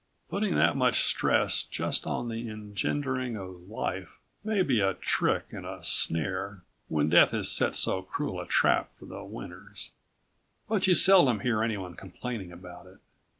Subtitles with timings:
[0.29, 5.63] Putting that much stress just on the engendering of life may be a trick and
[5.63, 9.91] a snare, when Death has set so cruel a trap for the winners,
[10.67, 12.97] but you seldom hear anyone complaining about it.